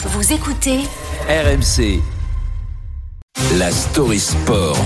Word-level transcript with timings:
Vous 0.00 0.32
écoutez 0.32 0.78
RMC. 1.28 2.00
La 3.58 3.68
story 3.72 4.20
sport. 4.20 4.78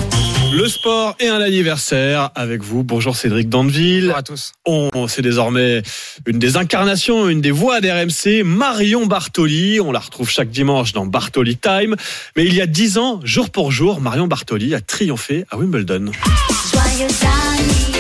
Le 0.55 0.67
sport 0.67 1.17
et 1.21 1.29
un 1.29 1.43
anniversaire 1.43 2.31
avec 2.35 2.63
vous. 2.63 2.83
Bonjour 2.83 3.15
Cédric 3.15 3.51
Dandeville. 3.51 4.05
Bonjour 4.05 4.17
à 4.17 4.23
tous. 4.23 4.53
On, 4.65 5.09
c'est 5.09 5.21
désormais 5.21 5.83
une 6.25 6.39
des 6.39 6.57
incarnations, 6.57 7.29
une 7.29 7.43
des 7.43 7.51
voix 7.51 7.83
d'RMC, 7.83 8.43
Marion 8.43 9.05
Bartoli. 9.05 9.81
On 9.81 9.93
la 9.93 9.99
retrouve 9.99 10.31
chaque 10.31 10.49
dimanche 10.49 10.95
dans 10.95 11.05
Bartoli 11.05 11.59
Time. 11.59 11.95
Mais 12.35 12.47
il 12.47 12.55
y 12.55 12.63
a 12.63 12.67
dix 12.67 12.97
ans, 12.97 13.21
jour 13.23 13.51
pour 13.51 13.71
jour, 13.71 14.01
Marion 14.01 14.29
Bartoli 14.29 14.75
a 14.75 14.81
triomphé 14.81 15.45
à 15.51 15.59
Wimbledon. 15.59 16.07
Oui, 16.75 17.92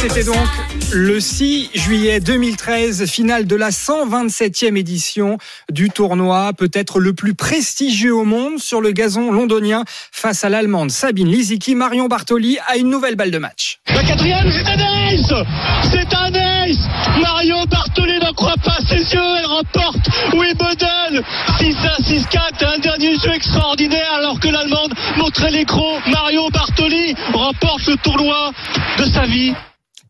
c'était 0.00 0.24
donc 0.24 0.48
le 0.92 1.20
6 1.20 1.72
juillet 1.74 2.20
2013, 2.20 3.04
finale 3.06 3.46
de 3.46 3.54
la 3.54 3.68
127e 3.68 4.76
édition 4.76 5.36
du 5.70 5.90
tournoi, 5.90 6.52
peut-être 6.54 7.00
le 7.00 7.12
plus 7.12 7.34
prestigieux 7.34 8.14
au 8.14 8.24
monde 8.24 8.58
sur 8.58 8.80
le 8.80 8.92
gazon 8.92 9.30
londonien 9.30 9.84
face 10.10 10.42
à 10.42 10.48
l'Allemande 10.48 10.90
Sabine 10.90 11.28
Lisicki. 11.28 11.74
Marion 11.74 12.06
Bartoli 12.06 12.56
a 12.66 12.78
une 12.78 12.88
nouvelle 12.88 13.14
balle 13.14 13.30
de 13.30 13.36
match. 13.36 13.80
La 13.94 14.02
quatrième, 14.02 14.50
c'est 14.50 14.66
un 14.66 14.78
C'est 15.90 16.10
Marion 17.20 17.64
Bartoli 17.64 18.18
n'en 18.20 18.32
croit 18.32 18.56
pas 18.64 18.78
ses 18.88 19.12
yeux, 19.12 19.20
elle 19.38 19.46
remporte 19.46 20.08
Wimbledon 20.32 21.22
6-1, 21.58 21.74
6-4, 22.00 22.74
un 22.74 22.78
dernier 22.78 23.18
jeu 23.18 23.34
extraordinaire 23.34 24.14
alors 24.16 24.40
que 24.40 24.48
l'Allemande 24.48 24.94
montrait 25.16 25.50
l'écran. 25.50 25.98
Marion 26.10 26.48
Bartoli 26.48 27.14
remporte 27.34 27.86
le 27.86 27.96
tournoi 27.96 28.52
de 28.98 29.04
sa 29.04 29.26
vie. 29.26 29.52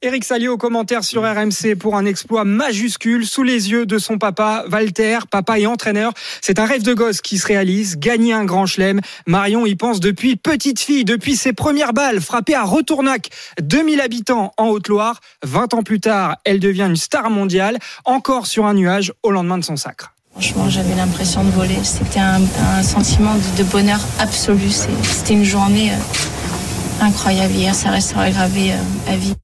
Eric 0.03 0.25
Salio 0.25 0.55
au 0.55 0.57
commentaire 0.57 1.05
sur 1.05 1.25
RMC 1.25 1.77
pour 1.79 1.95
un 1.95 2.07
exploit 2.07 2.45
majuscule 2.45 3.27
sous 3.27 3.43
les 3.43 3.71
yeux 3.71 3.85
de 3.85 3.99
son 3.99 4.17
papa 4.17 4.65
Walter, 4.73 5.19
papa 5.31 5.59
et 5.59 5.67
entraîneur. 5.67 6.15
C'est 6.41 6.59
un 6.59 6.65
rêve 6.65 6.83
de 6.83 6.95
gosse 6.95 7.21
qui 7.21 7.37
se 7.37 7.47
réalise, 7.47 7.99
gagner 7.99 8.33
un 8.33 8.47
grand 8.47 8.65
chelem. 8.65 9.03
Marion 9.27 9.67
y 9.67 9.75
pense 9.75 10.01
depuis 10.01 10.37
petite 10.37 10.81
fille, 10.81 11.05
depuis 11.05 11.37
ses 11.37 11.53
premières 11.53 11.93
balles 11.93 12.23
frappées 12.23 12.55
à 12.55 12.65
Retournac, 12.65 13.29
2000 13.61 14.01
habitants 14.01 14.55
en 14.57 14.69
Haute-Loire. 14.69 15.21
20 15.43 15.75
ans 15.75 15.83
plus 15.83 16.01
tard, 16.01 16.39
elle 16.45 16.61
devient 16.61 16.87
une 16.89 16.97
star 16.97 17.29
mondiale, 17.29 17.77
encore 18.07 18.47
sur 18.47 18.65
un 18.65 18.73
nuage 18.73 19.13
au 19.23 19.31
lendemain 19.31 19.59
de 19.59 19.65
son 19.65 19.77
sacre. 19.77 20.15
Franchement, 20.33 20.71
j'avais 20.71 20.95
l'impression 20.95 21.45
de 21.45 21.51
voler. 21.51 21.77
C'était 21.83 22.21
un, 22.21 22.41
sentiment 22.83 23.35
de, 23.59 23.65
bonheur 23.65 24.01
absolu. 24.19 24.71
C'était 24.71 25.35
une 25.35 25.45
journée 25.45 25.91
euh, 25.91 27.05
incroyable. 27.05 27.53
Hier, 27.53 27.75
ça 27.75 27.91
restera 27.91 28.31
gravé 28.31 28.73
euh, 28.73 29.13
à 29.13 29.17
vie. 29.17 29.35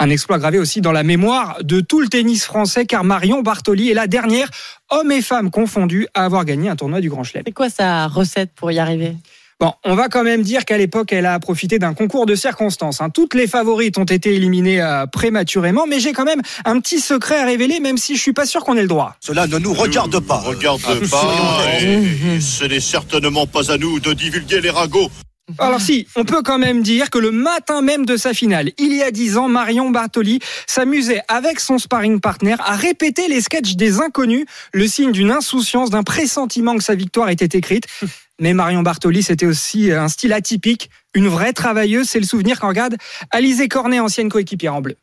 Un 0.00 0.10
exploit 0.10 0.38
gravé 0.38 0.58
aussi 0.58 0.80
dans 0.80 0.92
la 0.92 1.02
mémoire 1.02 1.58
de 1.62 1.80
tout 1.80 2.00
le 2.00 2.08
tennis 2.08 2.44
français 2.44 2.86
car 2.86 3.02
Marion 3.02 3.42
Bartoli 3.42 3.90
est 3.90 3.94
la 3.94 4.06
dernière, 4.06 4.48
hommes 4.90 5.10
et 5.10 5.22
femmes 5.22 5.50
confondus, 5.50 6.06
à 6.14 6.24
avoir 6.24 6.44
gagné 6.44 6.68
un 6.68 6.76
tournoi 6.76 7.00
du 7.00 7.10
Grand 7.10 7.24
Chelem. 7.24 7.42
C'est 7.44 7.52
quoi 7.52 7.68
sa 7.68 8.06
recette 8.06 8.52
pour 8.54 8.70
y 8.70 8.78
arriver? 8.78 9.16
Bon, 9.60 9.72
on 9.84 9.96
va 9.96 10.08
quand 10.08 10.22
même 10.22 10.42
dire 10.42 10.64
qu'à 10.64 10.78
l'époque, 10.78 11.12
elle 11.12 11.26
a 11.26 11.40
profité 11.40 11.80
d'un 11.80 11.92
concours 11.92 12.26
de 12.26 12.36
circonstances. 12.36 13.00
Hein. 13.00 13.10
Toutes 13.10 13.34
les 13.34 13.48
favorites 13.48 13.98
ont 13.98 14.04
été 14.04 14.36
éliminées 14.36 14.80
euh, 14.80 15.06
prématurément, 15.06 15.84
mais 15.88 15.98
j'ai 15.98 16.12
quand 16.12 16.24
même 16.24 16.42
un 16.64 16.78
petit 16.78 17.00
secret 17.00 17.40
à 17.40 17.44
révéler, 17.44 17.80
même 17.80 17.98
si 17.98 18.14
je 18.14 18.22
suis 18.22 18.32
pas 18.32 18.46
sûr 18.46 18.62
qu'on 18.64 18.76
ait 18.76 18.82
le 18.82 18.88
droit. 18.88 19.16
Cela 19.18 19.48
ne 19.48 19.58
nous 19.58 19.74
regarde 19.74 20.20
pas. 20.20 20.38
Regarde 20.38 20.80
pas. 21.10 21.82
Et 21.82 22.40
ce 22.40 22.66
n'est 22.66 22.78
certainement 22.78 23.48
pas 23.48 23.72
à 23.72 23.78
nous 23.78 23.98
de 23.98 24.12
divulguer 24.12 24.60
les 24.60 24.70
ragots 24.70 25.10
alors 25.58 25.80
si, 25.80 26.06
on 26.14 26.24
peut 26.24 26.42
quand 26.42 26.58
même 26.58 26.82
dire 26.82 27.10
que 27.10 27.18
le 27.18 27.30
matin 27.30 27.80
même 27.80 28.04
de 28.04 28.16
sa 28.16 28.34
finale, 28.34 28.72
il 28.78 28.94
y 28.94 29.02
a 29.02 29.10
dix 29.10 29.38
ans, 29.38 29.48
Marion 29.48 29.90
Bartoli 29.90 30.40
s'amusait 30.66 31.22
avec 31.28 31.60
son 31.60 31.78
sparring 31.78 32.20
partner 32.20 32.56
à 32.58 32.76
répéter 32.76 33.28
les 33.28 33.40
sketchs 33.40 33.74
des 33.74 34.00
inconnus, 34.00 34.44
le 34.72 34.86
signe 34.86 35.12
d'une 35.12 35.30
insouciance, 35.30 35.90
d'un 35.90 36.02
pressentiment 36.02 36.76
que 36.76 36.82
sa 36.82 36.94
victoire 36.94 37.30
était 37.30 37.56
écrite. 37.56 37.84
Mais 38.40 38.54
Marion 38.54 38.82
Bartoli, 38.82 39.22
c'était 39.22 39.46
aussi 39.46 39.90
un 39.90 40.06
style 40.06 40.32
atypique, 40.32 40.90
une 41.12 41.26
vraie 41.26 41.52
travailleuse, 41.52 42.08
c'est 42.08 42.20
le 42.20 42.26
souvenir 42.26 42.60
qu'en 42.60 42.72
garde 42.72 42.96
Alizé 43.32 43.66
Cornet, 43.66 43.98
ancienne 43.98 44.28
coéquipière 44.28 44.74
en 44.74 44.80
bleu. 44.80 44.96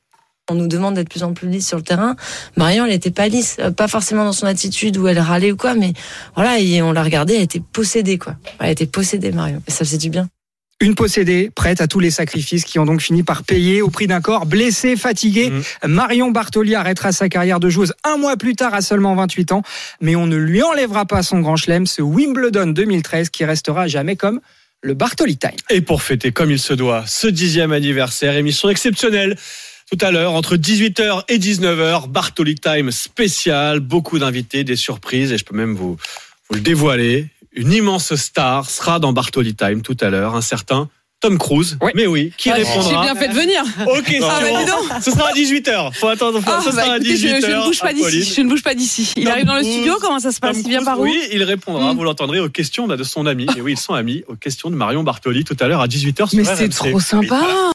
On 0.49 0.53
nous 0.53 0.67
demande 0.67 0.93
d'être 0.93 1.09
plus 1.09 1.23
en 1.23 1.33
plus 1.33 1.49
lisse 1.49 1.67
sur 1.67 1.77
le 1.77 1.83
terrain. 1.83 2.15
Marion, 2.55 2.85
elle 2.85 2.93
était 2.93 3.11
pas 3.11 3.27
lisse, 3.27 3.57
euh, 3.59 3.71
pas 3.71 3.87
forcément 3.87 4.23
dans 4.23 4.31
son 4.31 4.45
attitude 4.45 4.95
où 4.97 5.07
elle 5.07 5.19
râlait 5.19 5.51
ou 5.51 5.57
quoi, 5.57 5.73
mais 5.73 5.93
voilà, 6.35 6.57
on 6.85 6.91
l'a 6.91 7.03
regardée, 7.03 7.33
elle 7.33 7.41
était 7.41 7.59
possédée, 7.59 8.19
quoi. 8.19 8.35
Elle 8.59 8.69
était 8.69 8.85
possédée, 8.85 9.31
Marion. 9.31 9.63
Et 9.67 9.71
ça 9.71 9.83
faisait 9.83 9.97
du 9.97 10.11
bien. 10.11 10.29
Une 10.85 10.93
possédée, 10.93 11.49
prête 11.49 11.81
à 11.81 11.87
tous 11.87 11.99
les 11.99 12.11
sacrifices 12.11 12.63
qui 12.63 12.77
ont 12.77 12.85
donc 12.85 13.01
fini 13.01 13.23
par 13.23 13.41
payer 13.41 13.81
au 13.81 13.89
prix 13.89 14.05
d'un 14.05 14.21
corps 14.21 14.45
blessé, 14.45 14.95
fatigué. 14.95 15.49
Mmh. 15.49 15.87
Marion 15.87 16.29
Bartoli 16.29 16.75
arrêtera 16.75 17.11
sa 17.11 17.27
carrière 17.27 17.59
de 17.59 17.69
joueuse 17.69 17.95
un 18.03 18.17
mois 18.17 18.37
plus 18.37 18.55
tard 18.55 18.75
à 18.75 18.81
seulement 18.81 19.15
28 19.15 19.51
ans. 19.53 19.63
Mais 19.99 20.15
on 20.15 20.27
ne 20.27 20.35
lui 20.35 20.61
enlèvera 20.61 21.05
pas 21.05 21.23
son 21.23 21.39
grand 21.39 21.55
chelem, 21.55 21.87
ce 21.87 22.03
Wimbledon 22.03 22.67
2013 22.67 23.31
qui 23.31 23.45
restera 23.45 23.87
jamais 23.87 24.15
comme 24.15 24.41
le 24.83 24.93
Bartoli 24.93 25.37
Time. 25.37 25.55
Et 25.71 25.81
pour 25.81 26.03
fêter 26.03 26.31
comme 26.31 26.51
il 26.51 26.59
se 26.59 26.75
doit 26.75 27.03
ce 27.07 27.25
dixième 27.25 27.71
anniversaire, 27.71 28.35
émission 28.35 28.69
exceptionnelle. 28.69 29.37
Tout 29.89 30.05
à 30.05 30.11
l'heure, 30.11 30.33
entre 30.33 30.55
18h 30.55 31.23
et 31.29 31.39
19h, 31.39 32.09
Bartoli 32.09 32.53
Time 32.53 32.91
spécial, 32.91 33.79
beaucoup 33.79 34.19
d'invités, 34.19 34.63
des 34.63 34.75
surprises 34.75 35.31
et 35.31 35.39
je 35.39 35.45
peux 35.45 35.57
même 35.57 35.73
vous, 35.73 35.97
vous 36.47 36.55
le 36.55 36.61
dévoiler 36.61 37.29
une 37.55 37.71
immense 37.71 38.15
star 38.15 38.69
sera 38.69 38.99
dans 38.99 39.13
Bartoli 39.13 39.55
Time 39.55 39.81
tout 39.81 39.97
à 40.01 40.09
l'heure, 40.09 40.35
un 40.35 40.41
certain 40.41 40.89
Tom 41.21 41.37
Cruise. 41.37 41.77
Mais 41.95 42.05
oui, 42.05 42.31
qui 42.37 42.51
ah, 42.51 42.55
répondra 42.55 42.83
J'ai 42.83 42.97
bien 42.97 43.15
fait 43.15 43.29
de 43.29 43.33
venir. 43.33 43.63
Ok, 43.87 44.15
ah, 44.21 44.39
bah, 44.89 44.99
ce 45.01 45.11
sera 45.11 45.29
à 45.29 45.33
18h. 45.33 45.93
Faut 45.93 46.07
attendre, 46.07 46.39
ah, 46.45 46.59
ce 46.63 46.71
sera 46.71 46.85
bah, 46.85 46.91
à 46.93 46.99
18h. 46.99 47.41
Je, 47.41 47.47
je, 47.47 47.51
ne 47.51 47.65
bouge 47.65 47.79
pas 47.79 47.93
d'ici. 47.93 48.33
Je 48.35 48.41
ne 48.41 48.49
bouge 48.49 48.63
pas 48.63 48.75
d'ici. 48.75 49.13
Il 49.15 49.27
arrive 49.29 49.45
dans 49.45 49.55
le 49.55 49.63
studio, 49.63 49.95
comment 50.01 50.19
ça 50.19 50.31
se 50.31 50.39
passe? 50.39 50.57
Il 50.59 50.69
vient 50.69 50.83
par 50.83 50.99
où? 50.99 51.03
Oui, 51.03 51.19
il 51.31 51.43
répondra, 51.43 51.93
mm. 51.93 51.97
vous 51.97 52.03
l'entendrez, 52.03 52.39
aux 52.39 52.49
questions 52.49 52.87
de 52.87 53.03
son 53.03 53.25
ami. 53.25 53.47
Et 53.57 53.61
oui, 53.61 53.73
ils 53.73 53.79
sont 53.79 53.93
amis, 53.93 54.23
aux 54.27 54.35
questions 54.35 54.69
de 54.69 54.75
Marion 54.75 55.03
Bartoli 55.03 55.43
tout 55.43 55.57
à 55.59 55.67
l'heure 55.67 55.81
à 55.81 55.87
18h 55.87 56.35
Mais 56.35 56.43
c'est 56.43 56.69
trop 56.69 56.99
sympa 56.99 57.73